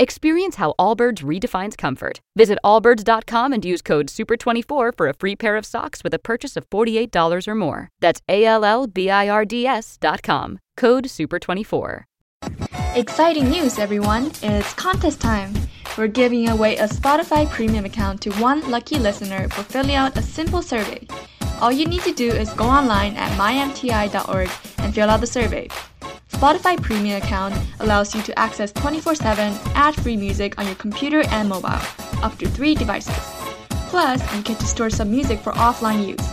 Experience 0.00 0.56
how 0.56 0.72
Allbirds 0.78 1.22
redefines 1.22 1.76
comfort. 1.76 2.22
Visit 2.34 2.58
allbirds.com 2.64 3.52
and 3.52 3.62
use 3.62 3.82
code 3.82 4.06
SUPER24 4.06 4.96
for 4.96 5.08
a 5.08 5.12
free 5.12 5.36
pair 5.36 5.58
of 5.58 5.66
socks 5.66 6.02
with 6.02 6.14
a 6.14 6.18
purchase 6.18 6.56
of 6.56 6.64
$48 6.70 7.46
or 7.46 7.54
more. 7.54 7.90
That's 8.00 8.22
A 8.26 8.46
L 8.46 8.64
L 8.64 8.86
B 8.86 9.10
I 9.10 9.28
R 9.28 9.44
D 9.44 9.66
S.com. 9.66 10.58
Code 10.78 11.04
SUPER24. 11.04 12.04
Exciting 12.94 13.50
news, 13.50 13.78
everyone! 13.78 14.32
It's 14.42 14.72
contest 14.72 15.20
time! 15.20 15.52
We're 15.98 16.06
giving 16.06 16.48
away 16.48 16.78
a 16.78 16.88
Spotify 16.88 17.46
premium 17.50 17.84
account 17.84 18.22
to 18.22 18.32
one 18.36 18.70
lucky 18.70 18.98
listener 18.98 19.50
for 19.50 19.64
filling 19.64 19.96
out 19.96 20.16
a 20.16 20.22
simple 20.22 20.62
survey. 20.62 21.06
All 21.60 21.70
you 21.70 21.84
need 21.84 22.00
to 22.04 22.12
do 22.12 22.26
is 22.26 22.48
go 22.54 22.64
online 22.64 23.16
at 23.16 23.30
mymti.org 23.32 24.50
and 24.78 24.94
fill 24.94 25.10
out 25.10 25.20
the 25.20 25.26
survey. 25.26 25.68
Spotify 26.32 26.80
Premium 26.80 27.20
account 27.20 27.54
allows 27.80 28.14
you 28.14 28.22
to 28.22 28.38
access 28.38 28.72
24/7 28.72 29.60
ad-free 29.74 30.16
music 30.16 30.58
on 30.58 30.64
your 30.64 30.76
computer 30.76 31.20
and 31.28 31.50
mobile, 31.50 31.84
up 32.22 32.38
to 32.38 32.48
3 32.48 32.74
devices. 32.74 33.14
Plus, 33.92 34.22
you 34.34 34.40
get 34.40 34.58
to 34.58 34.66
store 34.66 34.88
some 34.88 35.10
music 35.10 35.38
for 35.40 35.52
offline 35.52 36.08
use. 36.08 36.26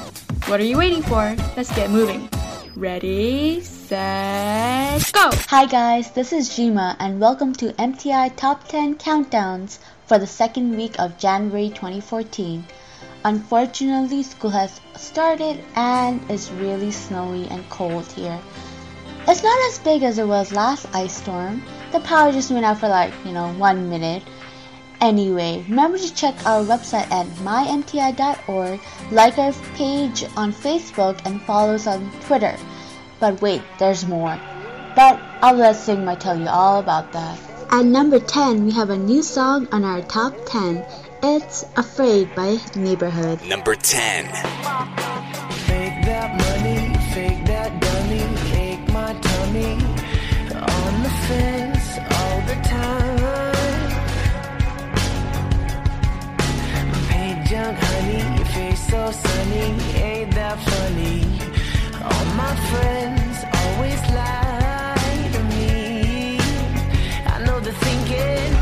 What 0.48 0.62
are 0.62 0.70
you 0.72 0.78
waiting 0.78 1.04
for? 1.04 1.36
Let's 1.58 1.76
get 1.76 1.90
moving. 1.90 2.30
Ready, 2.78 3.60
set, 3.60 5.12
go! 5.12 5.32
Hi 5.50 5.66
guys, 5.66 6.12
this 6.12 6.32
is 6.32 6.48
Jima 6.48 6.96
and 7.00 7.20
welcome 7.20 7.52
to 7.56 7.74
MTI 7.74 8.30
Top 8.38 8.68
10 8.70 8.96
Countdowns 8.96 9.80
for 10.06 10.20
the 10.20 10.28
second 10.28 10.78
week 10.78 10.96
of 11.00 11.18
January 11.18 11.68
2014. 11.68 12.64
Unfortunately, 13.26 14.24
school 14.24 14.52
has 14.52 14.80
started 14.96 15.64
and 15.76 16.22
it's 16.30 16.50
really 16.52 16.92
snowy 16.92 17.48
and 17.50 17.68
cold 17.70 18.06
here. 18.12 18.40
It's 19.28 19.44
not 19.44 19.60
as 19.70 19.80
big 19.80 20.04
as 20.04 20.20
it 20.20 20.28
was 20.28 20.54
last 20.54 20.88
ice 20.94 21.18
storm. 21.18 21.64
The 21.92 22.00
power 22.00 22.32
just 22.32 22.52
went 22.52 22.66
out 22.66 22.80
for 22.80 22.88
like, 22.88 23.14
you 23.26 23.34
know, 23.34 23.54
one 23.54 23.90
minute. 23.90 24.24
Anyway, 25.02 25.66
remember 25.68 25.98
to 25.98 26.16
check 26.16 26.34
our 26.46 26.64
website 26.64 27.12
at 27.12 27.28
mymti.org, 27.44 28.80
like 29.12 29.38
our 29.38 29.54
page 29.76 30.24
on 30.36 30.54
Facebook, 30.54 31.20
and 31.26 31.42
follow 31.42 31.76
us 31.76 31.86
on 31.86 32.10
Twitter. 32.22 32.58
But 33.20 33.42
wait, 33.42 33.62
there's 33.80 34.08
more. 34.08 34.40
But 34.96 35.20
I'll 35.42 35.56
let 35.56 35.76
Sigma 35.76 36.16
tell 36.16 36.40
you 36.40 36.48
all 36.48 36.80
about 36.80 37.12
that. 37.12 37.38
At 37.70 37.86
number 37.86 38.20
10, 38.20 38.66
we 38.66 38.72
have 38.72 38.90
a 38.90 38.98
new 38.98 39.22
song 39.22 39.68
on 39.72 39.84
our 39.84 40.02
top 40.02 40.34
10. 40.46 40.86
It's 41.24 41.66
Afraid 41.76 42.34
by 42.36 42.58
Neighborhood. 42.76 43.44
Number 43.48 43.76
10. 43.76 44.26
Fake 44.26 46.06
that 46.06 46.30
money, 46.38 46.94
fake 47.14 47.46
that 47.46 47.80
dummy, 47.82 48.24
ache 48.56 48.88
my 48.94 49.14
tummy. 49.14 49.74
On 50.54 51.04
the 51.04 51.10
fence 51.28 51.98
all 52.18 52.42
the 52.42 52.56
time. 52.64 53.18
Paid 57.10 57.52
young 57.52 57.76
honey, 57.76 58.38
your 58.38 58.46
face 58.46 58.90
so 58.90 59.12
sunny, 59.12 59.68
ain't 59.96 60.32
that 60.36 60.60
funny? 60.70 61.26
All 62.04 62.26
my 62.36 62.56
friends 62.70 63.38
always 63.62 64.02
lie 64.14 65.30
to 65.34 65.42
me. 65.56 66.38
I 67.26 67.44
know 67.46 67.60
the 67.60 67.74
thinking, 67.74 68.57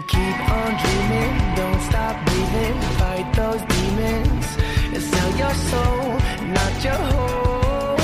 keep 0.00 0.50
on 0.50 0.70
dreaming, 0.82 1.54
don't 1.54 1.80
stop 1.82 2.24
breathing, 2.24 2.80
fight 2.98 3.30
those 3.34 3.60
demons, 3.60 4.46
and 4.94 5.02
sell 5.02 5.30
your 5.36 5.54
soul, 5.68 6.18
not 6.48 6.72
your 6.82 7.00
whole 7.12 7.98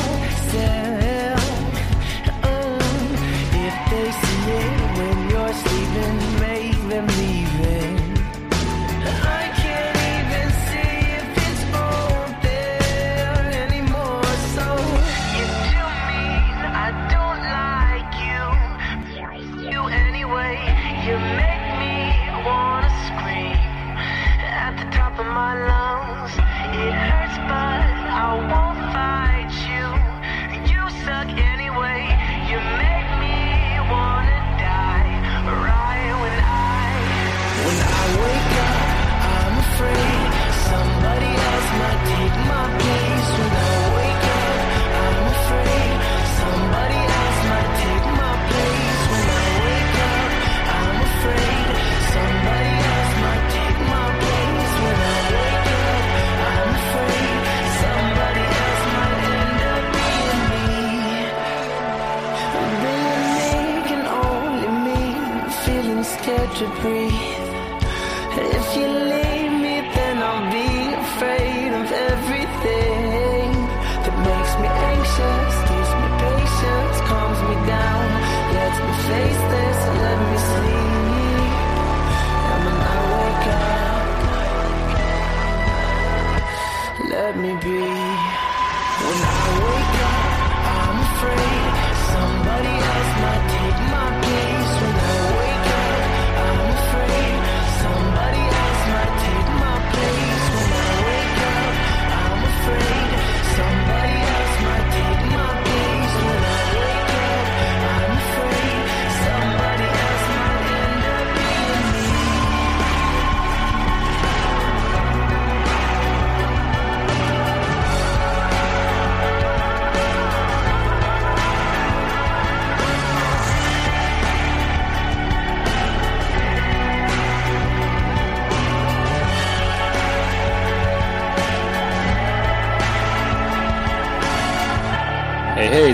self. 0.53 1.41
Mm. 2.44 2.81
If 3.66 3.77
they 3.91 4.10
see 4.21 4.43
it 4.60 4.75
when 4.98 5.31
you're 5.31 5.54
sleeping, 5.54 6.38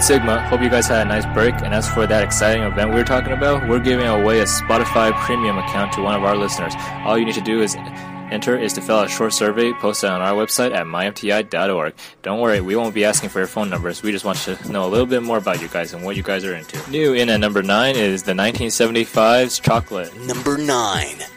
Sigma. 0.04 0.46
Hope 0.48 0.60
you 0.60 0.68
guys 0.68 0.86
had 0.86 1.06
a 1.06 1.08
nice 1.08 1.24
break. 1.32 1.54
And 1.62 1.72
as 1.72 1.88
for 1.88 2.06
that 2.06 2.22
exciting 2.22 2.62
event 2.62 2.90
we 2.90 2.96
were 2.96 3.04
talking 3.04 3.32
about, 3.32 3.66
we're 3.66 3.80
giving 3.80 4.06
away 4.06 4.40
a 4.40 4.44
Spotify 4.44 5.18
premium 5.24 5.56
account 5.56 5.94
to 5.94 6.02
one 6.02 6.14
of 6.14 6.22
our 6.22 6.36
listeners. 6.36 6.74
All 7.06 7.16
you 7.16 7.24
need 7.24 7.36
to 7.36 7.40
do 7.40 7.62
is 7.62 7.74
enter 8.30 8.54
is 8.58 8.74
to 8.74 8.82
fill 8.82 8.96
out 8.96 9.06
a 9.06 9.08
short 9.08 9.32
survey 9.32 9.72
posted 9.72 10.10
on 10.10 10.20
our 10.20 10.34
website 10.34 10.74
at 10.74 10.84
mymti.org. 10.84 11.94
Don't 12.20 12.40
worry, 12.40 12.60
we 12.60 12.76
won't 12.76 12.94
be 12.94 13.06
asking 13.06 13.30
for 13.30 13.38
your 13.38 13.48
phone 13.48 13.70
numbers. 13.70 14.02
We 14.02 14.12
just 14.12 14.26
want 14.26 14.36
to 14.40 14.70
know 14.70 14.86
a 14.86 14.90
little 14.90 15.06
bit 15.06 15.22
more 15.22 15.38
about 15.38 15.62
you 15.62 15.68
guys 15.68 15.94
and 15.94 16.04
what 16.04 16.16
you 16.16 16.22
guys 16.22 16.44
are 16.44 16.54
into. 16.54 16.90
New 16.90 17.14
in 17.14 17.30
at 17.30 17.40
number 17.40 17.62
9 17.62 17.96
is 17.96 18.24
the 18.24 18.32
1975's 18.32 19.58
Chocolate. 19.58 20.14
Number 20.26 20.58
9. 20.58 21.33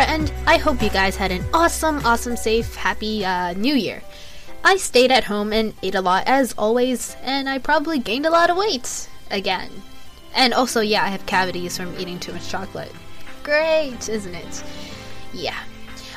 And 0.00 0.32
I 0.46 0.56
hope 0.56 0.82
you 0.82 0.90
guys 0.90 1.16
had 1.16 1.30
an 1.30 1.44
awesome, 1.52 2.04
awesome, 2.04 2.36
safe, 2.36 2.74
happy 2.74 3.24
uh, 3.24 3.52
new 3.54 3.74
year. 3.74 4.02
I 4.64 4.76
stayed 4.76 5.10
at 5.10 5.24
home 5.24 5.52
and 5.52 5.74
ate 5.82 5.94
a 5.94 6.00
lot 6.00 6.24
as 6.26 6.54
always, 6.58 7.16
and 7.22 7.48
I 7.48 7.58
probably 7.58 7.98
gained 7.98 8.26
a 8.26 8.30
lot 8.30 8.50
of 8.50 8.56
weight 8.56 9.08
again. 9.30 9.70
And 10.34 10.52
also, 10.52 10.80
yeah, 10.80 11.04
I 11.04 11.08
have 11.08 11.26
cavities 11.26 11.76
from 11.76 11.98
eating 11.98 12.18
too 12.18 12.32
much 12.32 12.48
chocolate. 12.48 12.92
Great, 13.42 14.08
isn't 14.08 14.34
it? 14.34 14.64
Yeah. 15.32 15.58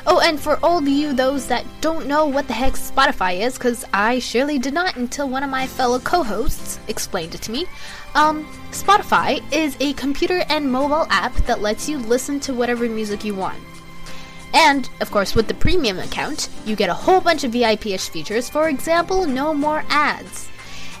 Oh, 0.04 0.20
and 0.20 0.38
for 0.38 0.58
all 0.64 0.78
of 0.78 0.88
you, 0.88 1.12
those 1.12 1.46
that 1.46 1.64
don't 1.80 2.06
know 2.06 2.26
what 2.26 2.48
the 2.48 2.52
heck 2.52 2.72
Spotify 2.72 3.40
is, 3.40 3.54
because 3.54 3.84
I 3.94 4.18
surely 4.18 4.58
did 4.58 4.74
not 4.74 4.96
until 4.96 5.28
one 5.28 5.44
of 5.44 5.50
my 5.50 5.66
fellow 5.66 6.00
co 6.00 6.24
hosts 6.24 6.80
explained 6.88 7.34
it 7.36 7.42
to 7.42 7.52
me, 7.52 7.66
um, 8.14 8.44
Spotify 8.72 9.40
is 9.52 9.76
a 9.78 9.92
computer 9.92 10.44
and 10.48 10.70
mobile 10.70 11.06
app 11.08 11.34
that 11.46 11.62
lets 11.62 11.88
you 11.88 11.98
listen 11.98 12.40
to 12.40 12.52
whatever 12.52 12.88
music 12.88 13.24
you 13.24 13.34
want. 13.34 13.58
And, 14.54 14.88
of 15.00 15.10
course, 15.10 15.34
with 15.34 15.48
the 15.48 15.54
premium 15.54 15.98
account, 15.98 16.48
you 16.64 16.76
get 16.76 16.90
a 16.90 16.94
whole 16.94 17.20
bunch 17.20 17.44
of 17.44 17.52
VIP-ish 17.52 18.10
features, 18.10 18.48
for 18.48 18.68
example, 18.68 19.26
no 19.26 19.54
more 19.54 19.84
ads. 19.88 20.48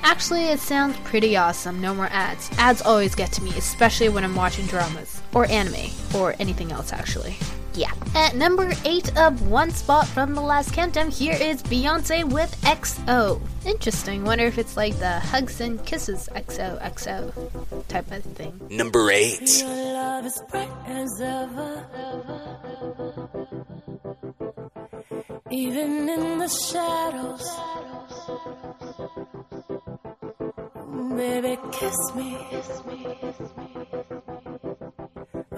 Actually, 0.02 0.46
it 0.46 0.58
sounds 0.58 0.96
pretty 1.04 1.36
awesome, 1.36 1.80
no 1.80 1.94
more 1.94 2.08
ads. 2.10 2.50
Ads 2.58 2.82
always 2.82 3.14
get 3.14 3.30
to 3.32 3.42
me, 3.42 3.50
especially 3.56 4.08
when 4.08 4.24
I'm 4.24 4.34
watching 4.34 4.66
dramas, 4.66 5.22
or 5.32 5.46
anime, 5.46 5.90
or 6.14 6.34
anything 6.40 6.72
else, 6.72 6.92
actually. 6.92 7.36
Yeah. 7.74 7.92
At 8.14 8.36
number 8.36 8.70
8 8.84 9.16
up, 9.16 9.40
one 9.42 9.70
spot 9.70 10.06
from 10.06 10.34
the 10.34 10.42
last 10.42 10.74
countdown, 10.74 11.10
here 11.10 11.32
is 11.34 11.62
Beyonce 11.62 12.24
with 12.30 12.54
XO. 12.62 13.40
Interesting, 13.64 14.24
wonder 14.24 14.44
if 14.44 14.58
it's 14.58 14.76
like 14.76 14.98
the 14.98 15.20
hugs 15.20 15.60
and 15.60 15.84
kisses 15.86 16.28
XOXO 16.34 17.88
type 17.88 18.10
of 18.12 18.24
thing. 18.24 18.60
Number 18.68 19.10
8. 19.10 19.64
love 19.64 20.26
is 20.26 20.42
bright 20.50 20.70
as 20.86 21.20
ever. 21.20 21.86
Even 25.50 26.08
in 26.08 26.38
the 26.38 26.48
shadows. 26.48 27.48
Baby, 31.16 31.58
kiss 31.72 32.14
me 32.14 33.01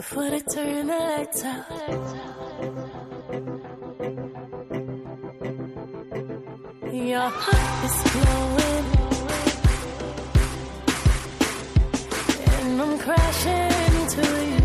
before 0.04 0.30
they 0.30 0.40
turn 0.40 0.86
the 0.86 0.92
lights 0.92 1.44
out. 1.44 1.64
Your 6.92 7.28
heart 7.42 7.84
is 7.88 7.96
glowing, 8.12 8.86
and 12.50 12.82
I'm 12.82 12.98
crashing 12.98 13.72
into 13.96 14.24
you. 14.50 14.62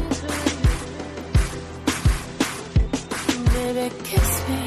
Baby, 3.54 3.86
kiss 4.04 4.32
me 4.50 4.62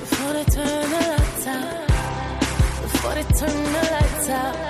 before 0.00 0.32
they 0.32 0.46
turn 0.56 0.86
the 0.94 1.00
lights 1.12 1.46
out. 1.46 1.86
Before 2.82 3.14
they 3.14 3.26
turn 3.40 3.62
the 3.72 3.82
lights 3.92 4.28
out. 4.30 4.65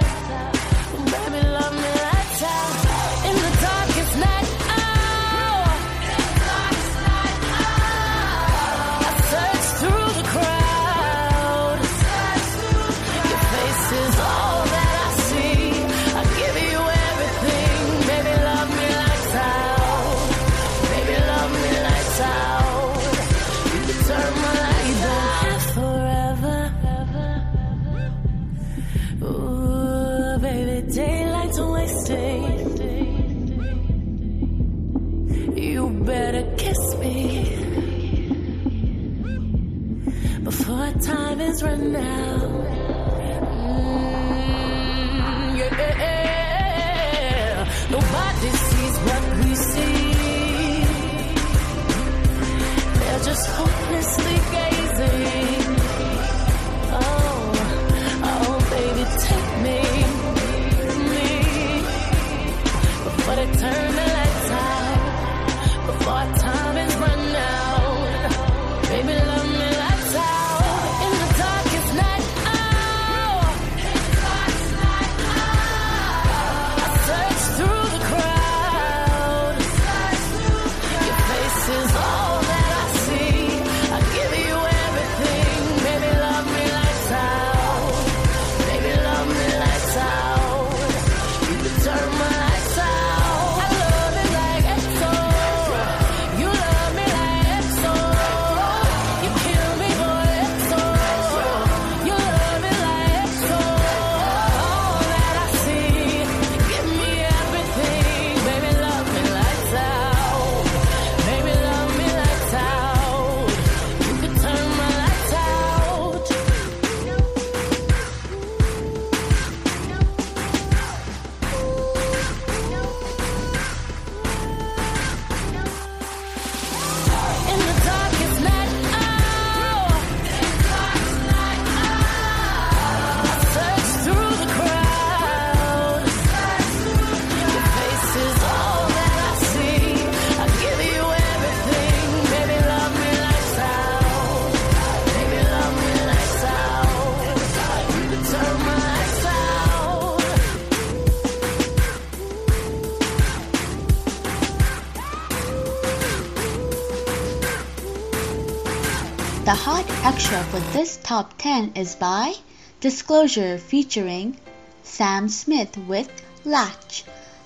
Top 161.07 161.35
10 161.39 161.75
is 161.77 161.95
by 161.95 162.35
Disclosure 162.81 163.59
featuring 163.59 164.37
Sam 164.83 165.29
Smith 165.29 165.79
with 165.79 166.11
Latch. 166.45 167.05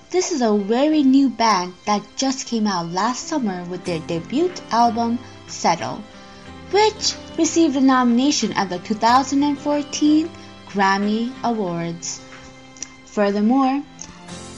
This 0.09 0.31
is 0.31 0.41
a 0.41 0.57
very 0.57 1.03
new 1.03 1.29
band 1.29 1.75
that 1.85 2.01
just 2.17 2.47
came 2.47 2.65
out 2.65 2.89
last 2.89 3.27
summer 3.27 3.63
with 3.65 3.85
their 3.85 3.99
debut 3.99 4.51
album 4.71 5.19
Settle, 5.45 6.01
which 6.71 7.13
received 7.37 7.75
a 7.75 7.81
nomination 7.81 8.51
at 8.53 8.71
the 8.71 8.79
2014 8.79 10.27
Grammy 10.69 11.31
Awards. 11.43 12.19
Furthermore, 13.05 13.83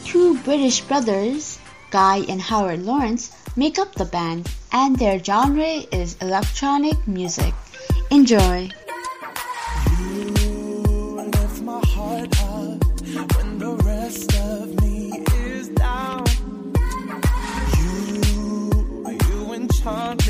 two 0.06 0.38
British 0.44 0.80
brothers, 0.80 1.60
Guy 1.92 2.20
and 2.30 2.42
Howard 2.42 2.86
Lawrence, 2.86 3.36
make 3.58 3.78
up 3.78 3.96
the 3.96 4.06
band 4.06 4.50
and 4.72 4.98
their 4.98 5.22
genre 5.22 5.84
is 5.92 6.16
electronic 6.22 7.06
music. 7.06 7.54
Enjoy! 8.10 8.70
time 19.84 20.23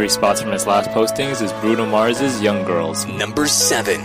three 0.00 0.08
spots 0.08 0.40
from 0.40 0.50
his 0.50 0.66
last 0.66 0.88
postings 0.92 1.42
is 1.42 1.52
Bruno 1.60 1.84
Mars's 1.84 2.40
Young 2.40 2.64
Girls. 2.64 3.04
Number 3.04 3.46
seven. 3.46 4.00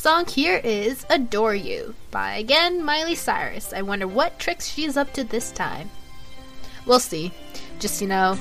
next 0.00 0.14
song 0.14 0.24
here 0.34 0.56
is 0.64 1.04
Adore 1.10 1.54
You 1.54 1.94
by 2.10 2.36
again 2.36 2.82
Miley 2.82 3.14
Cyrus. 3.14 3.74
I 3.74 3.82
wonder 3.82 4.08
what 4.08 4.38
tricks 4.38 4.66
she's 4.66 4.96
up 4.96 5.12
to 5.12 5.24
this 5.24 5.52
time. 5.52 5.90
We'll 6.86 7.00
see. 7.00 7.32
Just, 7.80 8.00
you 8.00 8.08
know, 8.08 8.38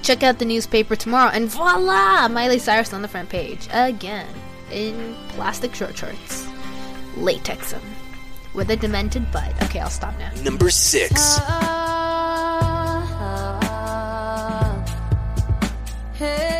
check 0.00 0.22
out 0.22 0.38
the 0.38 0.46
newspaper 0.46 0.96
tomorrow 0.96 1.28
and 1.34 1.50
voila! 1.50 2.28
Miley 2.28 2.58
Cyrus 2.58 2.94
on 2.94 3.02
the 3.02 3.08
front 3.08 3.28
page. 3.28 3.68
Again. 3.72 4.26
In 4.72 5.14
plastic 5.28 5.74
short 5.74 5.98
shorts. 5.98 6.48
Latex 7.18 7.72
them. 7.72 7.82
With 8.54 8.70
a 8.70 8.76
demented 8.76 9.30
butt. 9.30 9.52
Okay, 9.64 9.80
I'll 9.80 9.90
stop 9.90 10.18
now. 10.18 10.32
Number 10.42 10.70
six. 10.70 11.40
Uh, 11.40 11.42
uh, 13.20 13.66
uh, 13.66 14.86
hey. 16.14 16.59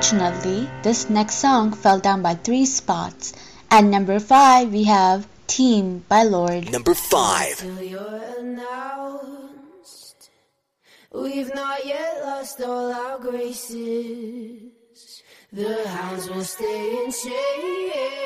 Unfortunately, 0.00 0.66
this 0.82 1.10
next 1.10 1.34
song 1.34 1.74
fell 1.74 2.00
down 2.00 2.22
by 2.22 2.34
three 2.34 2.64
spots. 2.64 3.34
At 3.70 3.84
number 3.84 4.18
five, 4.18 4.72
we 4.72 4.84
have 4.84 5.28
Team 5.46 6.06
by 6.08 6.22
Lorde. 6.22 6.72
Number 6.72 6.94
5. 6.94 7.58
Till 7.58 7.82
you're 7.82 8.22
announced. 8.38 10.30
We've 11.12 11.54
not 11.54 11.84
yet 11.84 12.22
lost 12.24 12.62
all 12.62 12.90
our 12.90 13.18
graces. 13.18 14.72
The 15.52 15.86
hounds 15.86 16.30
will 16.30 16.44
stay 16.44 17.04
in 17.04 17.12
chains. 17.12 18.20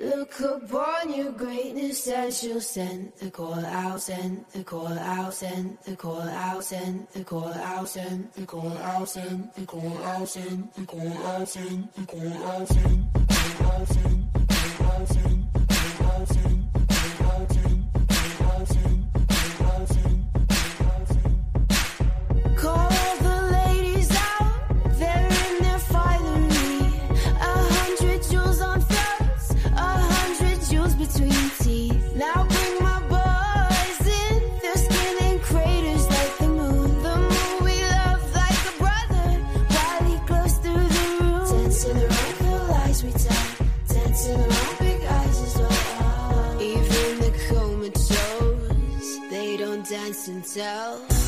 Look 0.00 0.40
upon 0.40 1.12
your 1.12 1.30
greatness 1.32 2.08
and 2.08 2.32
she'll 2.32 2.62
send 2.62 3.12
the 3.20 3.30
call 3.30 3.62
out, 3.66 4.00
send 4.00 4.46
the 4.50 4.64
call 4.64 4.88
out, 4.88 5.34
send 5.34 5.76
the 5.84 5.94
call 5.94 6.22
out, 6.22 6.64
send 6.64 7.06
the 7.12 7.22
call 7.22 7.42
out, 7.42 7.86
send 7.86 8.32
the 8.32 8.46
call 8.46 8.72
out, 8.72 9.06
send 9.10 9.50
the 9.54 9.66
call 9.66 9.92
out, 9.98 10.26
send 10.26 10.72
the 10.72 10.86
call 10.86 10.86
out, 10.86 10.86
send 10.86 10.86
the 10.86 10.86
call 10.86 11.12
out, 11.26 11.48
send 11.48 11.88
the 11.96 12.06
call 12.06 12.32
out, 12.32 12.68
send 12.68 13.12
the 13.12 13.26
call 13.26 13.68
out, 13.68 13.88
send 13.88 14.32
the 14.32 14.46
call 14.78 14.90
out, 14.90 15.08
send 15.08 15.52
the 15.52 15.94
call 15.98 16.69
tell. 50.42 51.19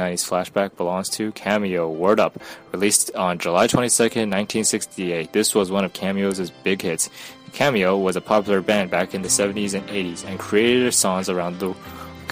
90s 0.00 0.28
flashback 0.28 0.76
belongs 0.76 1.08
to 1.10 1.32
Cameo 1.32 1.90
Word 1.90 2.18
Up, 2.18 2.40
released 2.72 3.14
on 3.14 3.38
July 3.38 3.66
22nd, 3.66 4.30
1968. 4.30 5.32
This 5.32 5.54
was 5.54 5.70
one 5.70 5.84
of 5.84 5.92
Cameo's 5.92 6.50
big 6.50 6.82
hits. 6.82 7.10
Cameo 7.52 7.98
was 7.98 8.16
a 8.16 8.20
popular 8.20 8.60
band 8.60 8.90
back 8.90 9.14
in 9.14 9.22
the 9.22 9.28
70s 9.28 9.74
and 9.74 9.86
80s 9.88 10.24
and 10.24 10.38
created 10.38 10.82
their 10.82 10.90
songs 10.90 11.28
around 11.28 11.58
the 11.58 11.74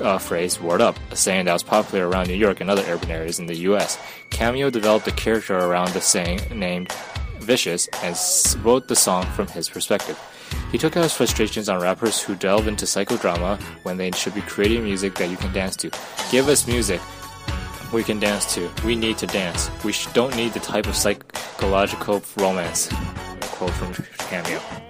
uh, 0.01 0.19
phrase 0.19 0.61
Word 0.61 0.81
Up, 0.81 0.97
a 1.11 1.17
saying 1.17 1.47
that 1.47 1.53
was 1.53 1.63
popular 1.63 2.09
around 2.09 2.29
New 2.29 2.35
York 2.35 2.61
and 2.61 2.71
other 2.71 2.85
urban 2.87 3.11
areas 3.11 3.39
in 3.39 3.47
the 3.47 3.57
US. 3.71 3.99
Cameo 4.31 4.71
developed 4.71 5.07
a 5.09 5.13
character 5.13 5.59
around 5.59 5.93
the 5.93 6.01
saying 6.01 6.41
named 6.55 6.93
Vicious 7.41 7.89
and 8.03 8.65
wrote 8.65 8.89
the 8.89 8.97
song 8.97 9.25
from 9.27 9.47
his 9.49 9.69
perspective. 9.69 10.19
He 10.71 10.79
took 10.79 10.97
out 10.97 11.03
his 11.03 11.15
frustrations 11.15 11.69
on 11.69 11.81
rappers 11.81 12.23
who 12.23 12.35
delve 12.35 12.69
into 12.69 12.85
psychodrama 12.85 13.61
when 13.85 13.97
they 13.97 14.11
should 14.13 14.35
be 14.35 14.43
creating 14.43 14.85
music 14.85 15.15
that 15.15 15.31
you 15.31 15.37
can 15.37 15.53
dance 15.53 15.77
to. 15.77 15.91
Give 16.31 16.49
us 16.49 16.67
music 16.67 17.01
we 17.93 18.03
can 18.05 18.19
dance 18.21 18.55
to. 18.55 18.71
We 18.85 18.97
need 18.97 19.19
to 19.19 19.27
dance. 19.27 19.71
We 19.85 19.95
don't 20.13 20.35
need 20.37 20.53
the 20.53 20.61
type 20.61 20.87
of 20.87 20.95
psychological 20.95 22.23
romance. 22.37 22.91
A 22.91 23.39
quote 23.41 23.73
from 23.73 23.95
Cameo. 24.19 24.88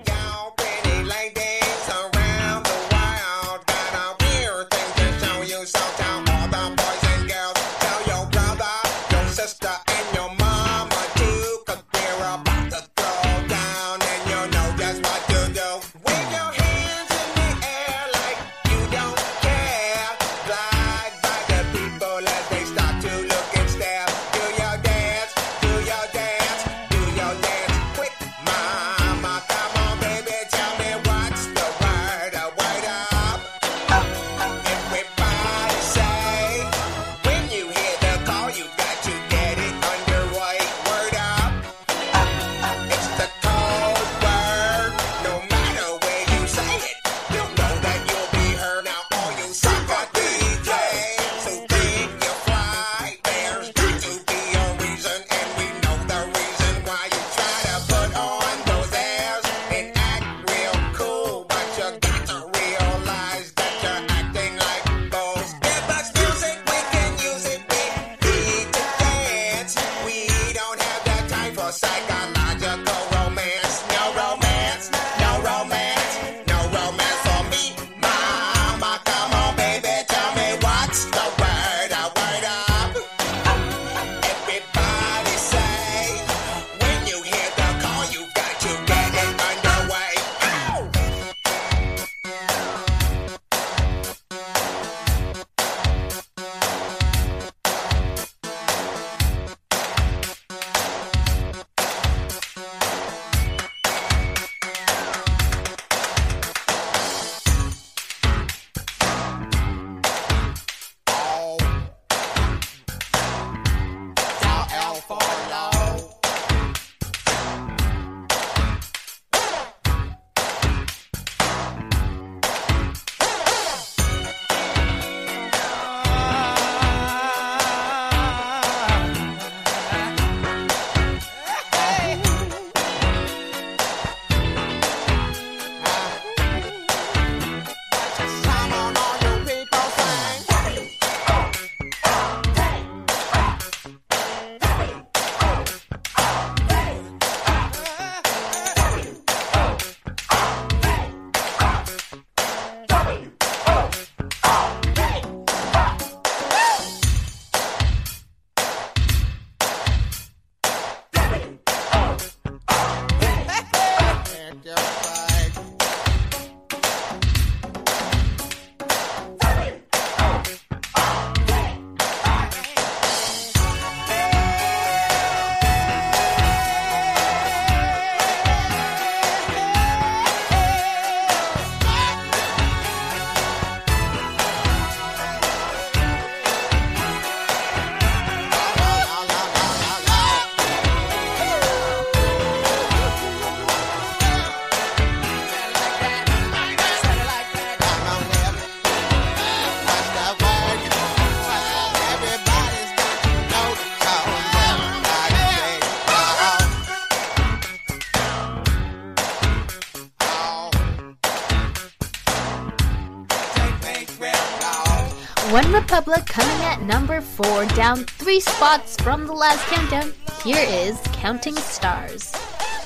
Coming 215.99 216.63
at 216.63 216.81
number 216.83 217.21
four, 217.21 217.65
down 217.75 218.05
three 218.05 218.38
spots 218.38 218.96
from 219.03 219.27
the 219.27 219.33
last 219.33 219.65
countdown. 219.65 220.13
Here 220.44 220.65
is 220.71 220.96
Counting 221.13 221.57
Stars. 221.57 222.33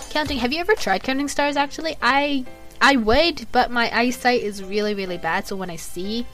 Counting. 0.08 0.38
Have 0.38 0.50
you 0.50 0.60
ever 0.60 0.74
tried 0.74 1.02
counting 1.02 1.28
stars? 1.28 1.58
Actually, 1.58 1.94
I 2.00 2.46
I 2.80 2.96
would, 2.96 3.46
but 3.52 3.70
my 3.70 3.94
eyesight 3.94 4.40
is 4.40 4.64
really 4.64 4.94
really 4.94 5.18
bad. 5.18 5.46
So 5.46 5.56
when 5.56 5.68
I 5.68 5.76
see 5.76 6.26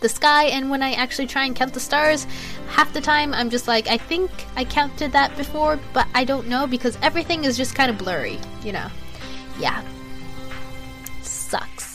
the 0.00 0.08
sky 0.08 0.46
and 0.46 0.70
when 0.70 0.82
I 0.82 0.94
actually 0.94 1.28
try 1.28 1.44
and 1.44 1.54
count 1.54 1.72
the 1.72 1.78
stars, 1.78 2.26
half 2.68 2.92
the 2.92 3.00
time 3.00 3.32
I'm 3.32 3.48
just 3.48 3.68
like, 3.68 3.86
I 3.86 3.96
think 3.96 4.32
I 4.56 4.64
counted 4.64 5.12
that 5.12 5.36
before, 5.36 5.78
but 5.92 6.08
I 6.16 6.24
don't 6.24 6.48
know 6.48 6.66
because 6.66 6.98
everything 7.00 7.44
is 7.44 7.56
just 7.56 7.76
kind 7.76 7.92
of 7.92 7.96
blurry. 7.96 8.40
You 8.64 8.72
know? 8.72 8.88
Yeah. 9.60 9.84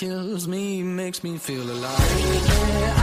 kills 0.00 0.48
me, 0.48 0.82
makes 0.82 1.22
me 1.22 1.36
feel 1.36 1.62
alive. 1.62 2.20
Yeah. 2.20 2.99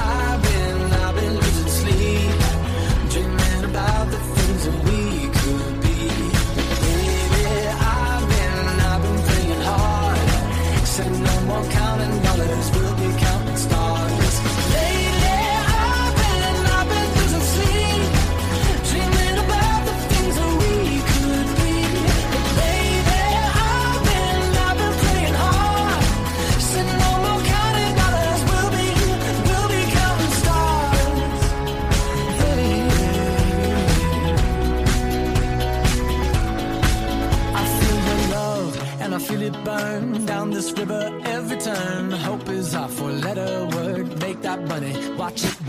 watch. 45.27 45.43
it 45.43 45.66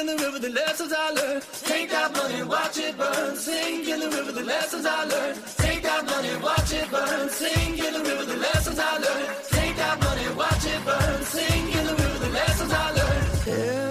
in 0.00 0.06
the 0.06 0.16
river, 0.16 0.38
the 0.38 0.48
lessons 0.48 0.92
I 0.96 1.10
learned. 1.10 1.42
Take 1.72 1.90
that 1.90 2.10
money, 2.16 2.42
watch 2.42 2.78
it 2.78 2.96
burn. 2.96 3.36
Sink 3.36 3.86
in 3.86 4.00
the 4.00 4.08
river, 4.16 4.32
the 4.32 4.42
lessons 4.42 4.86
I 4.86 5.04
learned. 5.04 5.38
Take 5.58 5.82
that 5.82 6.02
money, 6.06 6.34
watch 6.42 6.72
it 6.72 6.90
burn. 6.90 7.28
Sink 7.28 7.78
in 7.86 7.92
the 7.92 8.00
river, 8.08 8.24
the 8.24 8.36
lessons 8.36 8.78
I 8.78 8.96
learned. 9.04 9.28
Take 9.50 9.76
that 9.76 10.00
money, 10.00 10.26
watch 10.40 10.64
it 10.74 10.84
burn. 10.86 11.22
Sink 11.24 11.76
in 11.78 11.84
the 11.86 11.94
river, 12.02 12.18
the 12.26 12.30
lessons 12.40 12.72
I 12.72 12.86
learned. 12.98 13.26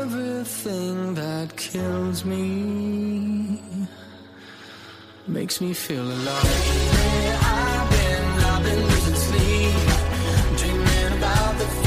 Everything 0.01 1.13
that 1.15 1.55
kills 1.55 2.25
me 2.25 3.61
makes 5.27 5.61
me 5.61 5.73
feel 5.73 6.05
alive. 6.17 6.45
I've 7.41 7.89
been, 7.91 8.23
I've 8.51 8.63
been 8.63 8.81
losing 8.91 9.19
sleep, 9.27 10.57
dreaming 10.57 11.17
about 11.19 11.57
the. 11.59 11.78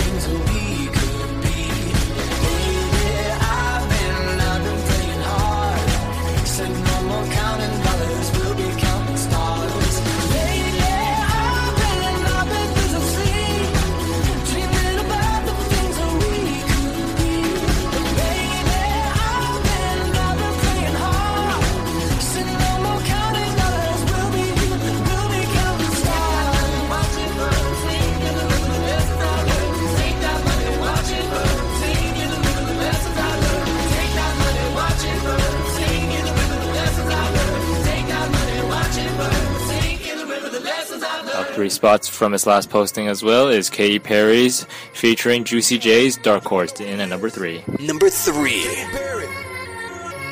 spots 41.83 42.09
from 42.09 42.31
his 42.31 42.47
last 42.47 42.71
posting 42.71 43.09
as 43.09 43.25
well 43.25 43.49
is 43.49 43.69
Katy 43.69 43.99
Perry's 43.99 44.69
featuring 44.93 45.43
Juicy 45.43 45.79
J's 45.79 46.17
Dark 46.17 46.45
Horse 46.45 46.81
in 46.81 47.01
at 47.01 47.09
number 47.09 47.29
three. 47.29 47.65
Number 47.81 48.09
three. 48.09 48.63
Perry, 48.93 49.27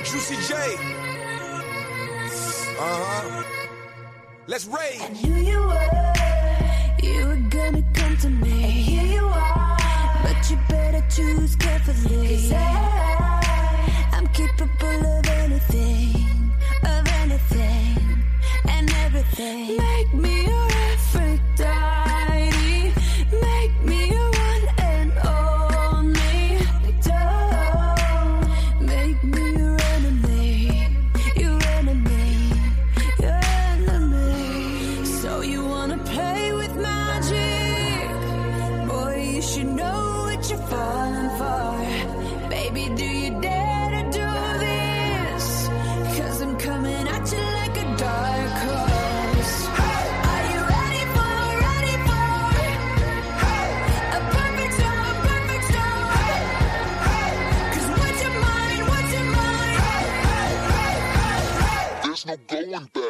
Juicy 0.05 0.36
J. 0.46 0.55
Uh-huh. 2.78 3.42
Let's 4.46 4.66
rage. 4.66 5.03
You 5.24 5.59
were, 5.59 6.12
you 7.03 7.26
were 7.26 7.42
gonna 7.51 7.82
come 7.94 8.16
to 8.18 8.30
me. 8.30 8.62
And 8.62 8.72
here 8.72 9.18
you 9.18 9.24
are, 9.24 9.76
but 10.22 10.48
you 10.48 10.57
better 10.68 11.05
choose 11.11 11.57
carefully. 11.57 12.99
going 62.49 62.88
back. 62.95 63.09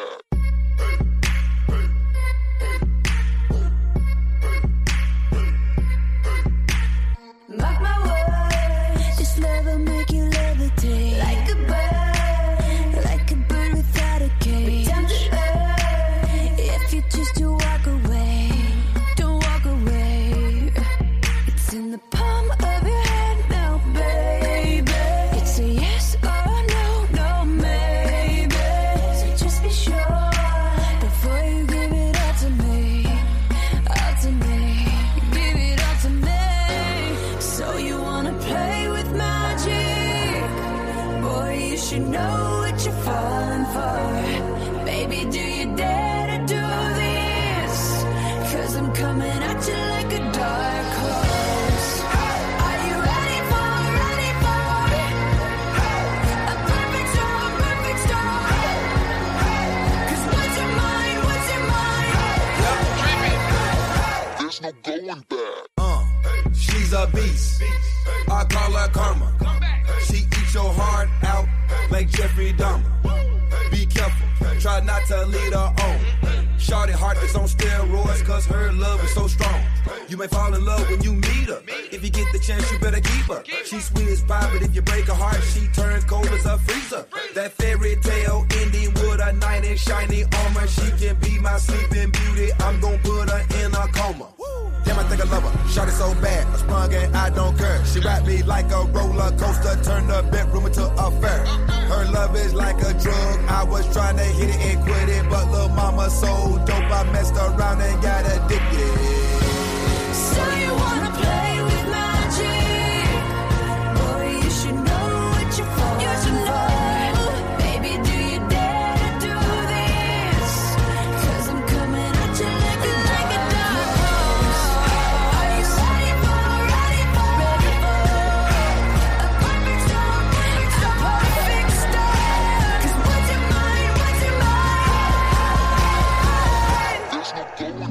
got 98.20 98.28
me 98.28 98.42
like 98.42 98.70
a 98.70 98.84
roller 98.86 99.30
coaster, 99.36 99.82
turn 99.82 100.06
the 100.06 100.22
bedroom 100.30 100.66
into 100.66 100.84
a 100.84 101.10
fair. 101.20 101.44
Her 101.46 102.10
love 102.12 102.36
is 102.36 102.54
like 102.54 102.76
a 102.82 102.94
drug. 102.94 103.44
I 103.48 103.64
was 103.64 103.90
trying 103.92 104.16
to 104.16 104.24
hit 104.24 104.50
it 104.50 104.56
and 104.56 104.82
quit 104.84 105.08
it, 105.08 105.28
but 105.28 105.50
little 105.50 105.68
mama 105.70 106.10
so 106.10 106.58
dope, 106.66 106.90
I 106.90 107.10
messed 107.12 107.34
around 107.34 107.80
and 107.80 108.02
got 108.02 108.24
addicted. 108.26 109.09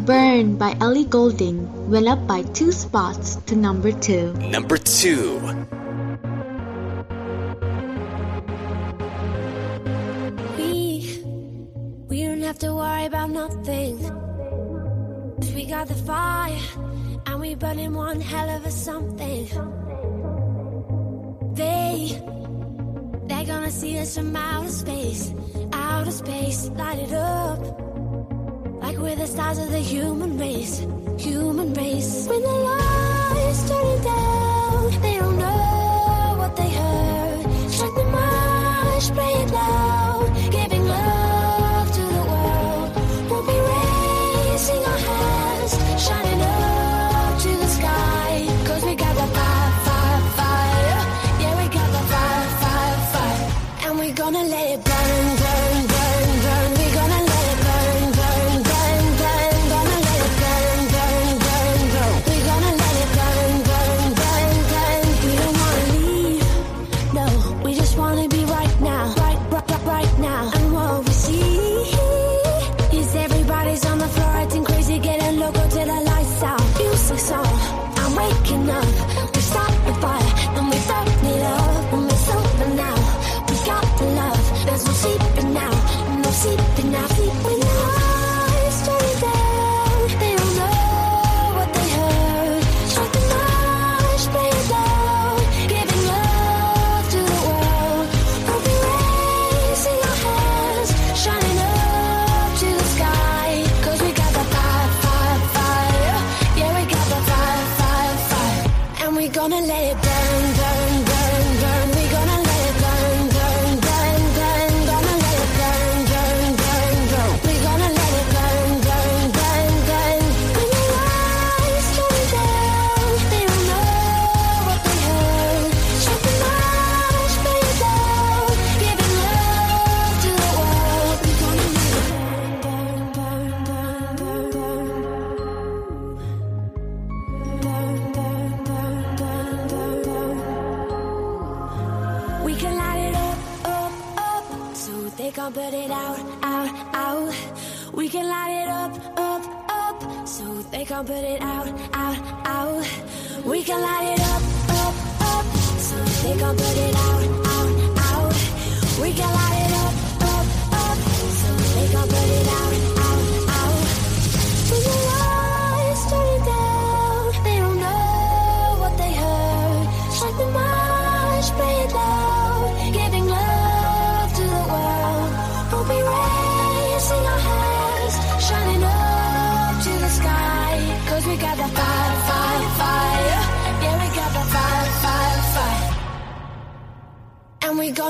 Burn 0.10 0.58
by 0.58 0.76
Ellie 0.82 1.06
Goulding 1.06 1.88
went 1.88 2.08
up 2.08 2.26
by 2.26 2.42
two 2.42 2.72
spots 2.72 3.36
to 3.46 3.56
number 3.56 3.92
two. 3.92 4.34
Number 4.50 4.76
two. 4.76 5.38
We, 10.58 11.22
we 12.08 12.24
don't 12.24 12.42
have 12.42 12.58
to 12.58 12.74
worry 12.74 13.06
about 13.06 13.30
nothing. 13.30 14.00
Cause 15.42 15.54
we 15.54 15.66
got 15.68 15.88
the 15.88 15.94
fire, 15.94 16.58
and 17.28 17.40
we 17.40 17.54
burning 17.54 17.94
one 17.94 18.20
hell 18.20 18.50
of 18.50 18.66
a 18.66 18.72
something. 18.72 19.46
They, 21.54 22.20
they're 23.28 23.46
gonna 23.46 23.70
see 23.70 24.00
us 24.00 24.18
from 24.18 24.36
outer 24.36 24.72
space, 24.72 25.36
outer 25.72 26.10
space, 26.10 26.68
light 26.70 26.98
it 26.98 27.14
up. 27.14 27.89
Like 28.82 28.98
we're 28.98 29.16
the 29.16 29.28
stars 29.28 29.58
of 29.58 29.72
the 29.72 29.80
human 29.80 30.38
race, 30.38 30.80
human 31.18 31.74
race. 31.74 32.28
When 32.28 32.42
the 32.42 32.48
lights 32.48 33.70
turning 33.70 34.02
down, 34.02 35.19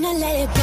wanna 0.02 0.18
let 0.18 0.50
it 0.50 0.59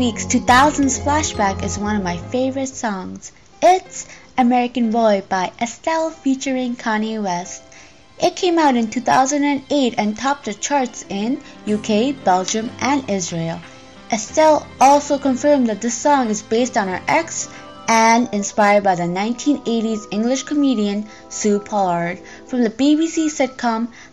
week's 0.00 0.24
2000s 0.24 0.98
flashback 0.98 1.62
is 1.62 1.78
one 1.78 1.94
of 1.94 2.02
my 2.02 2.16
favorite 2.16 2.70
songs. 2.70 3.32
It's 3.60 4.08
American 4.38 4.90
Boy 4.90 5.22
by 5.28 5.52
Estelle 5.60 6.08
featuring 6.10 6.74
Kanye 6.74 7.22
West. 7.22 7.62
It 8.18 8.34
came 8.34 8.58
out 8.58 8.76
in 8.76 8.88
2008 8.88 9.94
and 9.98 10.16
topped 10.16 10.46
the 10.46 10.54
charts 10.54 11.04
in 11.10 11.42
UK, 11.68 12.14
Belgium, 12.24 12.70
and 12.80 13.10
Israel. 13.10 13.60
Estelle 14.10 14.66
also 14.80 15.18
confirmed 15.18 15.66
that 15.66 15.82
this 15.82 15.98
song 15.98 16.30
is 16.30 16.40
based 16.40 16.78
on 16.78 16.88
her 16.88 17.02
ex 17.06 17.50
and 17.86 18.32
inspired 18.32 18.84
by 18.84 18.94
the 18.94 19.02
1980s 19.02 20.06
English 20.10 20.44
comedian 20.44 21.06
Sue 21.28 21.58
Pollard 21.58 22.20
from 22.46 22.62
the 22.62 22.70
BBC 22.70 23.26
sitcom 23.26 23.88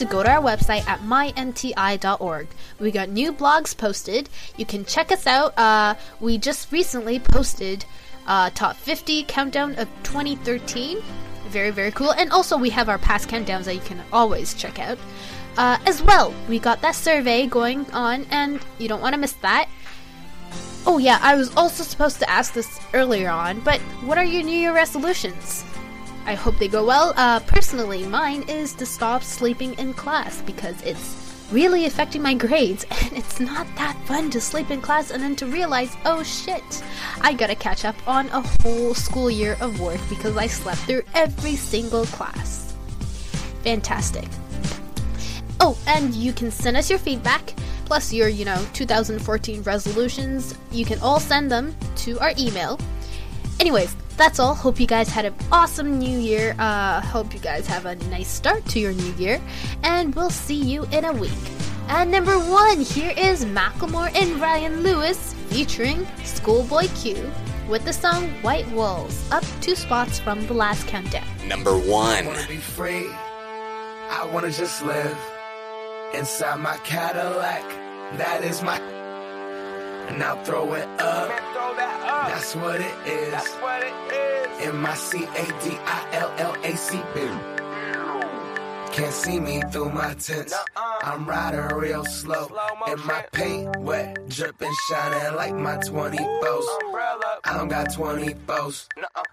to 0.00 0.06
go 0.06 0.22
to 0.22 0.30
our 0.30 0.42
website 0.42 0.86
at 0.88 1.00
mymti.org. 1.00 2.48
We 2.78 2.90
got 2.90 3.10
new 3.10 3.34
blogs 3.34 3.76
posted. 3.76 4.30
You 4.56 4.64
can 4.64 4.86
check 4.86 5.12
us 5.12 5.26
out. 5.26 5.56
Uh, 5.58 5.94
we 6.20 6.38
just 6.38 6.72
recently 6.72 7.18
posted 7.18 7.84
uh, 8.26 8.48
top 8.50 8.76
50 8.76 9.24
countdown 9.24 9.78
of 9.78 9.88
2013. 10.04 11.02
Very, 11.48 11.70
very 11.70 11.90
cool. 11.90 12.12
And 12.12 12.30
also, 12.30 12.56
we 12.56 12.70
have 12.70 12.88
our 12.88 12.96
past 12.96 13.28
countdowns 13.28 13.64
that 13.64 13.74
you 13.74 13.82
can 13.82 14.00
always 14.10 14.54
check 14.54 14.78
out. 14.78 14.96
Uh, 15.58 15.78
as 15.84 16.02
well, 16.02 16.32
we 16.48 16.58
got 16.58 16.80
that 16.80 16.94
survey 16.94 17.46
going 17.46 17.84
on, 17.90 18.24
and 18.30 18.58
you 18.78 18.88
don't 18.88 19.02
want 19.02 19.14
to 19.14 19.20
miss 19.20 19.32
that. 19.42 19.68
Oh, 20.86 20.96
yeah, 20.96 21.18
I 21.20 21.34
was 21.34 21.54
also 21.56 21.82
supposed 21.82 22.20
to 22.20 22.30
ask 22.30 22.54
this 22.54 22.80
earlier 22.94 23.28
on, 23.28 23.60
but 23.60 23.80
what 24.06 24.16
are 24.16 24.24
your 24.24 24.44
New 24.44 24.56
Year 24.56 24.72
resolutions? 24.72 25.64
I 26.26 26.34
hope 26.34 26.58
they 26.58 26.68
go 26.68 26.84
well. 26.84 27.12
Uh, 27.16 27.40
personally, 27.40 28.06
mine 28.06 28.44
is 28.48 28.74
to 28.74 28.86
stop 28.86 29.22
sleeping 29.22 29.74
in 29.74 29.94
class 29.94 30.42
because 30.42 30.80
it's 30.82 31.46
really 31.50 31.86
affecting 31.86 32.22
my 32.22 32.34
grades, 32.34 32.84
and 33.02 33.12
it's 33.12 33.40
not 33.40 33.66
that 33.76 33.96
fun 34.06 34.30
to 34.30 34.40
sleep 34.40 34.70
in 34.70 34.80
class 34.80 35.10
and 35.10 35.22
then 35.22 35.34
to 35.36 35.46
realize, 35.46 35.96
oh 36.04 36.22
shit, 36.22 36.82
I 37.20 37.32
gotta 37.32 37.54
catch 37.54 37.84
up 37.84 37.96
on 38.06 38.28
a 38.28 38.42
whole 38.62 38.94
school 38.94 39.30
year 39.30 39.56
of 39.60 39.80
work 39.80 40.00
because 40.08 40.36
I 40.36 40.46
slept 40.46 40.80
through 40.80 41.02
every 41.14 41.56
single 41.56 42.04
class. 42.06 42.74
Fantastic. 43.64 44.28
Oh, 45.58 45.76
and 45.86 46.14
you 46.14 46.32
can 46.32 46.50
send 46.50 46.76
us 46.76 46.88
your 46.88 46.98
feedback. 46.98 47.54
plus 47.84 48.12
your, 48.12 48.28
you 48.28 48.44
know, 48.44 48.64
2014 48.72 49.64
resolutions, 49.64 50.54
you 50.70 50.84
can 50.84 50.96
all 51.00 51.18
send 51.18 51.50
them 51.50 51.74
to 51.96 52.16
our 52.20 52.32
email. 52.38 52.78
Anyways, 53.60 53.94
that's 54.16 54.38
all. 54.38 54.54
Hope 54.54 54.80
you 54.80 54.86
guys 54.86 55.10
had 55.10 55.26
an 55.26 55.34
awesome 55.52 55.98
new 55.98 56.18
year. 56.18 56.56
Uh, 56.58 57.02
hope 57.02 57.34
you 57.34 57.40
guys 57.40 57.66
have 57.66 57.84
a 57.84 57.94
nice 58.08 58.28
start 58.28 58.64
to 58.66 58.80
your 58.80 58.92
new 58.92 59.12
year. 59.14 59.38
And 59.82 60.14
we'll 60.14 60.30
see 60.30 60.54
you 60.60 60.84
in 60.92 61.04
a 61.04 61.12
week. 61.12 61.30
And 61.88 62.10
number 62.10 62.38
one, 62.38 62.80
here 62.80 63.12
is 63.18 63.44
Macklemore 63.44 64.16
and 64.16 64.40
Ryan 64.40 64.82
Lewis 64.82 65.34
featuring 65.50 66.06
Schoolboy 66.24 66.86
Q 66.94 67.30
with 67.68 67.84
the 67.84 67.92
song 67.92 68.30
White 68.42 68.68
Walls, 68.72 69.30
up 69.30 69.44
two 69.60 69.76
spots 69.76 70.18
from 70.18 70.46
the 70.46 70.54
last 70.54 70.86
countdown. 70.86 71.26
Number 71.46 71.76
one. 71.76 72.24
wanna 72.24 72.46
be 72.48 72.56
free. 72.56 73.08
I 73.12 74.28
wanna 74.32 74.50
just 74.50 74.82
live 74.86 75.18
inside 76.14 76.60
my 76.60 76.78
Cadillac. 76.78 77.62
That 78.16 78.42
is 78.42 78.62
my. 78.62 78.80
And 80.10 80.24
I'll 80.24 80.42
throw 80.42 80.74
it 80.74 80.88
up. 80.98 81.28
That's 82.26 82.56
what 82.56 82.80
it 82.80 82.94
is. 83.06 84.66
In 84.66 84.76
my 84.76 84.94
C 84.94 85.22
A 85.22 85.44
D 85.62 85.78
I 85.86 86.08
L 86.12 86.34
L 86.36 86.56
A 86.64 86.76
C 86.76 87.00
B. 87.14 87.20
Can't 88.92 89.12
see 89.12 89.38
me 89.40 89.62
through 89.70 89.90
my 89.90 90.14
tents. 90.14 90.54
I'm 91.02 91.24
riding 91.24 91.76
real 91.76 92.04
slow. 92.04 92.48
And 92.86 93.04
my 93.04 93.24
paint 93.32 93.76
wet, 93.80 94.28
dripping, 94.28 94.72
shining 94.88 95.36
like 95.36 95.54
my 95.54 95.76
24s. 95.76 96.64
I 97.44 97.56
don't 97.56 97.68
got 97.68 97.88
24s, 97.88 98.86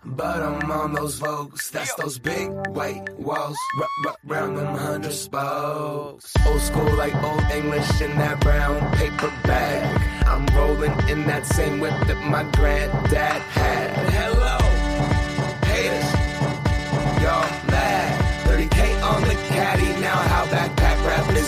but 0.05 0.41
I'm 0.41 0.71
on 0.71 0.93
those 0.93 1.19
Vogues. 1.19 1.71
That's 1.71 1.93
those 1.95 2.17
big 2.19 2.49
white 2.69 3.03
walls. 3.19 3.57
R- 3.79 3.87
r- 4.07 4.15
round 4.25 4.57
them 4.57 4.75
hundred 4.75 5.11
spokes. 5.13 6.33
Old 6.45 6.61
school 6.61 6.93
like 6.95 7.15
old 7.23 7.41
English 7.51 8.01
in 8.01 8.11
that 8.17 8.39
brown 8.41 8.79
paper 8.95 9.31
bag. 9.43 10.01
I'm 10.27 10.45
rolling 10.55 10.93
in 11.09 11.25
that 11.27 11.45
same 11.45 11.79
whip 11.79 11.93
that 12.07 12.21
my 12.29 12.43
granddad 12.51 13.41
had. 13.41 13.89
Hello, 14.11 14.46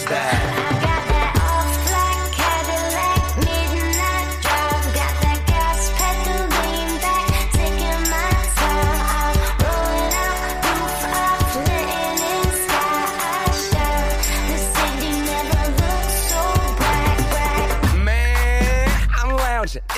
that? 0.10 0.59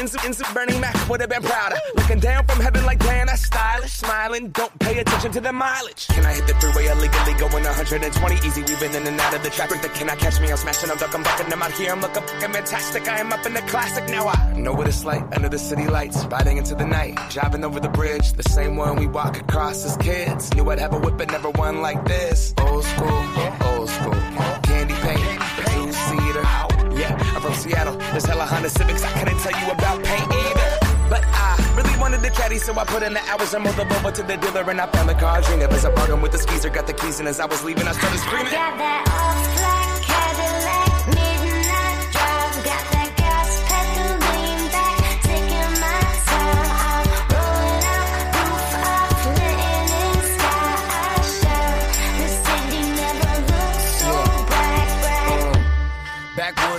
Instant, 0.01 0.25
instant 0.25 0.51
Bernie 0.55 0.79
Mac 0.79 0.97
would 1.09 1.21
have 1.21 1.29
been 1.29 1.43
prouder. 1.43 1.75
Looking 1.95 2.19
down 2.19 2.43
from 2.47 2.59
heaven 2.59 2.83
like 2.85 2.97
damn, 2.97 3.27
that's 3.27 3.43
stylish. 3.43 3.91
Smiling, 3.91 4.49
don't 4.49 4.79
pay 4.79 4.97
attention 4.97 5.31
to 5.33 5.39
the 5.39 5.53
mileage. 5.53 6.07
Can 6.07 6.25
I 6.25 6.33
hit 6.33 6.47
the 6.47 6.55
freeway 6.55 6.87
illegally 6.87 7.35
going 7.35 7.63
120 7.63 8.35
easy? 8.37 8.61
Weaving 8.63 8.95
in 8.95 9.05
and 9.05 9.19
out 9.19 9.35
of 9.35 9.43
the 9.43 9.51
traffic. 9.51 9.79
That 9.83 9.93
cannot 9.93 10.17
catch 10.17 10.41
me. 10.41 10.49
I'm 10.49 10.57
smashing, 10.57 10.89
I'm 10.89 10.97
ducking, 10.97 11.21
bucking. 11.21 11.53
I'm 11.53 11.61
out 11.61 11.71
here. 11.73 11.91
I'm 11.91 12.01
looking 12.01 12.23
fucking 12.23 12.51
fantastic. 12.51 13.07
I 13.07 13.19
am 13.19 13.31
up 13.31 13.45
in 13.45 13.53
the 13.53 13.61
classic. 13.61 14.09
Now 14.09 14.27
I 14.27 14.53
know 14.57 14.73
what 14.73 14.87
it's 14.87 15.05
like 15.05 15.23
under 15.35 15.49
the 15.49 15.59
city 15.59 15.85
lights. 15.85 16.25
Riding 16.25 16.57
into 16.57 16.73
the 16.73 16.87
night. 16.87 17.19
Driving 17.29 17.63
over 17.63 17.79
the 17.79 17.89
bridge. 17.89 18.33
The 18.33 18.49
same 18.49 18.77
one 18.77 18.95
we 18.95 19.05
walk 19.05 19.37
across 19.37 19.85
as 19.85 19.97
kids. 19.97 20.51
Knew 20.55 20.67
I'd 20.71 20.79
have 20.79 20.93
a 20.93 20.99
whip, 20.99 21.19
but 21.19 21.31
never 21.31 21.51
one 21.51 21.83
like 21.83 22.03
this. 22.05 22.55
Old 22.57 22.83
school, 22.85 23.23
old 23.65 23.87
school. 23.87 24.15
Candy 24.63 24.95
paint. 24.95 25.30
From 27.51 27.69
Seattle. 27.69 27.97
There's 28.11 28.25
hella 28.25 28.45
Honda 28.45 28.69
Civics. 28.69 29.03
I 29.03 29.11
couldn't 29.19 29.39
tell 29.39 29.51
you 29.59 29.71
about 29.71 30.01
paint 30.03 30.31
either. 30.31 30.77
But 31.09 31.25
I 31.25 31.73
really 31.75 31.99
wanted 31.99 32.21
the 32.21 32.29
caddy, 32.29 32.57
so 32.57 32.71
I 32.79 32.85
put 32.85 33.03
in 33.03 33.13
the 33.13 33.19
hours 33.29 33.53
and 33.53 33.63
moved 33.63 33.77
the 33.77 33.83
over 33.97 34.11
to 34.11 34.23
the 34.23 34.37
dealer, 34.37 34.69
and 34.69 34.79
I 34.79 34.87
found 34.87 35.09
the 35.09 35.15
car 35.15 35.41
dream. 35.41 35.61
As 35.61 35.83
I 35.83 35.93
bargained 35.93 36.21
with 36.21 36.31
the 36.31 36.37
skeezer, 36.37 36.69
got 36.69 36.87
the 36.87 36.93
keys, 36.93 37.19
and 37.19 37.27
as 37.27 37.41
I 37.41 37.45
was 37.45 37.61
leaving, 37.65 37.87
I 37.87 37.91
started 37.91 38.19
screaming. 38.19 38.53
Got 38.53 38.77
that 38.77 39.03
off 39.09 39.80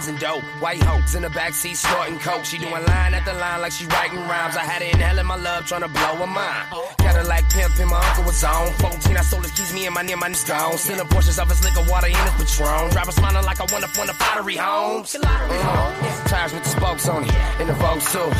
Backwoods 0.02 0.08
and 0.08 0.18
dope, 0.18 0.42
white 0.60 0.82
hopes 0.82 1.14
in 1.14 1.22
the 1.22 1.28
backseat 1.28 1.76
snorting 1.76 2.18
coke. 2.18 2.44
She 2.44 2.58
doing 2.58 2.72
line 2.72 3.14
after 3.14 3.32
line 3.34 3.60
like 3.60 3.72
she 3.72 3.86
writing 3.86 4.18
rhymes. 4.18 4.56
I 4.56 4.64
had 4.64 4.82
her 4.82 4.88
inhaling 4.88 5.26
my 5.26 5.36
love, 5.36 5.66
trying 5.66 5.82
to 5.82 5.88
blow 5.88 6.16
her 6.16 6.26
mind. 6.26 6.66
Cadillac 6.98 7.48
pimp 7.50 7.78
and 7.78 7.90
my 7.90 8.00
uncle 8.00 8.24
was 8.24 8.42
on. 8.42 8.72
14, 8.74 9.16
I 9.16 9.20
sold 9.22 9.42
his 9.44 9.52
keys, 9.52 9.72
me 9.72 9.86
and 9.86 9.94
my 9.94 10.02
near 10.02 10.16
my 10.16 10.32
gone. 10.46 10.78
Sending 10.78 11.06
portions 11.08 11.38
of 11.38 11.48
his 11.48 11.62
liquor, 11.62 11.84
water 11.88 12.08
in 12.08 12.14
his 12.14 12.34
Patron. 12.34 12.90
Driver 12.90 13.12
smiling 13.12 13.44
like 13.44 13.60
I 13.60 13.66
went 13.72 13.84
up 13.84 13.98
on 13.98 14.06
the 14.06 14.14
pottery 14.14 14.56
homes. 14.56 15.14
Uh, 15.14 16.24
tires 16.26 16.52
with 16.52 16.64
the 16.64 16.70
spokes 16.70 17.08
on 17.08 17.24
it, 17.24 17.34
in 17.60 17.66
the 17.68 17.74
Vogue 17.74 18.02
too. 18.02 18.30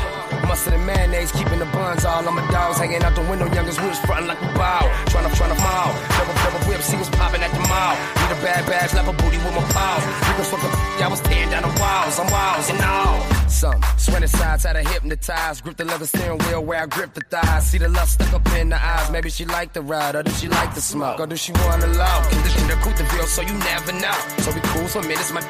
Mustard 0.49 0.75
and 0.75 0.87
mayonnaise, 0.87 1.31
keeping 1.31 1.61
the 1.61 1.67
buns 1.67 2.05
all 2.05 2.27
on 2.27 2.35
my 2.35 2.47
dogs. 2.51 2.79
Hanging 2.79 3.03
out 3.03 3.15
the 3.15 3.23
window, 3.31 3.47
youngest 3.55 3.81
wheels 3.81 3.99
frontin' 4.01 4.27
like 4.27 4.41
a 4.43 4.51
bow. 4.59 4.83
Trying 5.07 5.31
to, 5.31 5.37
trying 5.37 5.55
to 5.55 5.61
mall. 5.63 5.95
Double, 6.19 6.35
double 6.43 6.63
whip, 6.67 6.81
see 6.83 6.97
what's 6.97 7.11
poppin' 7.11 7.43
at 7.43 7.53
the 7.53 7.63
mall. 7.71 7.95
Need 8.19 8.33
a 8.35 8.41
bad 8.43 8.67
badge, 8.67 8.93
lap 8.95 9.07
a 9.07 9.13
booty 9.13 9.39
with 9.39 9.55
my 9.55 9.63
paws. 9.71 10.03
You 10.03 10.35
can 10.35 10.45
fuck 10.51 10.61
the 10.61 10.93
I 11.03 11.09
was 11.09 11.21
tearing 11.21 11.52
down 11.53 11.63
the 11.69 11.81
walls, 11.81 12.19
I'm 12.19 12.31
walls 12.33 12.71
and 12.71 12.81
all. 12.81 13.21
Some 13.49 13.83
sides 14.27 14.65
had 14.65 14.77
her 14.77 14.83
hypnotized. 14.83 15.63
Grip 15.63 15.77
the 15.77 15.85
leather 15.85 16.07
steering 16.07 16.39
wheel 16.39 16.65
where 16.65 16.83
I 16.83 16.87
grip 16.87 17.13
the 17.13 17.21
thighs. 17.29 17.67
See 17.67 17.79
the 17.79 17.89
lust 17.89 18.15
stuck 18.15 18.33
up 18.33 18.47
in 18.55 18.71
the 18.71 18.81
eyes. 18.83 19.11
Maybe 19.11 19.29
she 19.29 19.45
liked 19.45 19.75
the 19.75 19.83
ride, 19.83 20.15
or 20.17 20.23
did 20.23 20.35
she 20.35 20.49
like 20.49 20.75
the 20.75 20.81
smoke? 20.81 21.21
Or 21.21 21.27
do 21.27 21.37
she 21.37 21.53
want 21.53 21.83
to 21.83 21.89
love? 21.89 22.31
Condition 22.31 22.67
the 22.69 22.75
coupe 22.85 22.97
de 22.97 23.05
ville, 23.05 23.27
so 23.27 23.43
you 23.43 23.55
never 23.71 23.93
know. 23.93 24.19
So 24.39 24.53
we 24.53 24.61
cruise 24.61 24.93
for 24.95 25.03
minutes, 25.03 25.33
my 25.33 25.43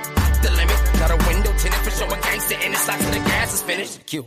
the 0.42 0.50
limit. 0.50 0.78
Got 0.98 1.10
a 1.12 1.18
window 1.28 1.52
tinted 1.56 1.80
for 1.86 1.90
showing 1.90 2.20
gangster 2.20 2.56
in 2.64 2.72
it's 2.72 2.88
like 2.88 2.98
the 2.98 3.22
gas 3.30 3.54
is 3.54 3.62
finished. 3.62 4.06
Cute. 4.06 4.26